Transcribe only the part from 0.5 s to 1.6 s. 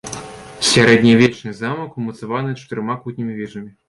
Сярэднявечны